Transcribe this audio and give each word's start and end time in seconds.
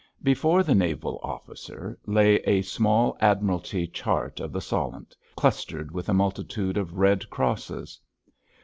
Before 0.23 0.63
the 0.63 0.73
naval 0.73 1.19
officer 1.21 1.95
lay 2.07 2.37
a 2.37 2.63
small 2.63 3.15
Admiralty 3.21 3.85
chart 3.85 4.39
of 4.39 4.51
the 4.51 4.59
Solent 4.59 5.15
clustered 5.35 5.91
with 5.91 6.09
a 6.09 6.13
multitude 6.15 6.75
of 6.75 6.97
red 6.97 7.29
crosses. 7.29 7.99